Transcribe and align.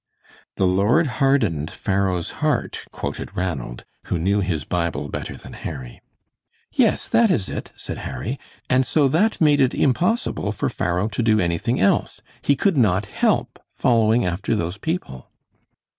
"The 0.55 0.65
Lord 0.65 1.05
hardened 1.21 1.69
Pharaoh's 1.69 2.31
heart," 2.41 2.85
quoted 2.91 3.37
Ranald, 3.37 3.85
who 4.07 4.17
knew 4.17 4.39
his 4.39 4.63
Bible 4.63 5.09
better 5.09 5.37
than 5.37 5.53
Harry. 5.53 6.01
"Yes, 6.73 7.07
that 7.07 7.29
is 7.29 7.47
it," 7.47 7.71
said 7.75 7.99
Harry, 7.99 8.39
"and 8.67 8.83
so 8.83 9.07
that 9.09 9.39
made 9.39 9.59
it 9.61 9.75
impossible 9.75 10.51
for 10.53 10.69
Pharaoh 10.69 11.07
to 11.09 11.21
do 11.21 11.39
anything 11.39 11.79
else. 11.79 12.19
He 12.41 12.55
could 12.55 12.77
not 12.77 13.05
help 13.05 13.59
following 13.75 14.25
after 14.25 14.55
those 14.55 14.79
people." 14.79 15.29